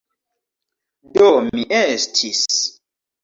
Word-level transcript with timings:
Do 1.17 1.27
mi 1.49 1.67
estis... 1.81 2.41